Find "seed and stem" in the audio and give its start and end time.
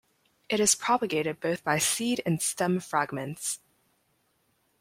1.77-2.79